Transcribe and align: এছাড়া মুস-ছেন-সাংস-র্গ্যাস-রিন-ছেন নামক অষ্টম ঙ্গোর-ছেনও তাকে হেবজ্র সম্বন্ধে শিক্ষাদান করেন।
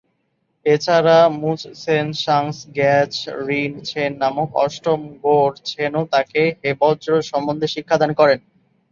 এছাড়া 0.65 1.17
মুস-ছেন-সাংস-র্গ্যাস-রিন-ছেন 1.41 2.51
নামক 4.21 4.49
অষ্টম 4.63 4.99
ঙ্গোর-ছেনও 5.13 6.03
তাকে 6.13 6.41
হেবজ্র 6.61 7.09
সম্বন্ধে 7.31 7.67
শিক্ষাদান 7.75 8.11
করেন। 8.19 8.39